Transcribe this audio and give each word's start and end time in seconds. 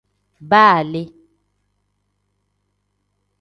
Baa 0.49 0.79
le. 0.91 1.01